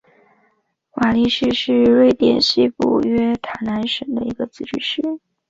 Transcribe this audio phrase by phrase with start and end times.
[0.93, 5.03] 瓦拉市是瑞典西部西约塔兰省的一个自治市。